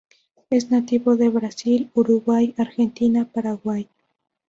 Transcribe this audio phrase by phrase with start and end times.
[0.49, 3.87] Es nativo de Brasil, Uruguay, Argentina, Paraguay.